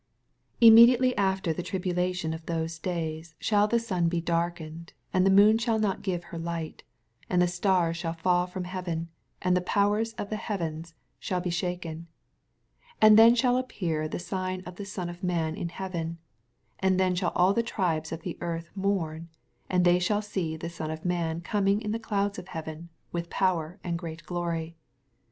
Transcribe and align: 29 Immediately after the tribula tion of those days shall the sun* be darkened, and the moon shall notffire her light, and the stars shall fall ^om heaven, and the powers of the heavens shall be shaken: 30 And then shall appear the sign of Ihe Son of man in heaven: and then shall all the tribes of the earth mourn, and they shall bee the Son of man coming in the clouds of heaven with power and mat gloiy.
29 0.61 0.73
Immediately 0.73 1.15
after 1.15 1.53
the 1.53 1.61
tribula 1.61 2.11
tion 2.15 2.33
of 2.33 2.43
those 2.47 2.79
days 2.79 3.35
shall 3.37 3.67
the 3.67 3.77
sun* 3.77 4.07
be 4.07 4.19
darkened, 4.19 4.93
and 5.13 5.27
the 5.27 5.29
moon 5.29 5.59
shall 5.59 5.77
notffire 5.79 6.23
her 6.31 6.39
light, 6.39 6.81
and 7.29 7.39
the 7.39 7.47
stars 7.47 7.97
shall 7.97 8.11
fall 8.13 8.47
^om 8.47 8.65
heaven, 8.65 9.09
and 9.43 9.55
the 9.55 9.61
powers 9.61 10.13
of 10.13 10.31
the 10.31 10.37
heavens 10.41 10.95
shall 11.19 11.39
be 11.39 11.51
shaken: 11.51 12.07
30 12.99 12.99
And 12.99 13.19
then 13.19 13.35
shall 13.35 13.57
appear 13.57 14.07
the 14.07 14.17
sign 14.17 14.61
of 14.65 14.79
Ihe 14.81 14.87
Son 14.87 15.07
of 15.07 15.23
man 15.23 15.53
in 15.55 15.69
heaven: 15.69 16.17
and 16.79 16.99
then 16.99 17.13
shall 17.13 17.31
all 17.35 17.53
the 17.53 17.61
tribes 17.61 18.11
of 18.11 18.23
the 18.23 18.39
earth 18.41 18.71
mourn, 18.73 19.29
and 19.69 19.85
they 19.85 19.99
shall 19.99 20.23
bee 20.33 20.57
the 20.57 20.67
Son 20.67 20.89
of 20.89 21.05
man 21.05 21.41
coming 21.41 21.79
in 21.79 21.91
the 21.91 21.99
clouds 21.99 22.39
of 22.39 22.47
heaven 22.47 22.89
with 23.11 23.29
power 23.29 23.79
and 23.83 24.01
mat 24.01 24.23
gloiy. 24.25 24.73